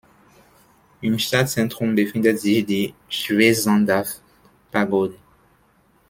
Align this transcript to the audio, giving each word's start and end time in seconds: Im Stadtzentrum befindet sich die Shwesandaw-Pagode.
Im 1.01 1.19
Stadtzentrum 1.19 1.93
befindet 1.93 2.39
sich 2.39 2.65
die 2.65 2.91
Shwesandaw-Pagode. 3.07 5.15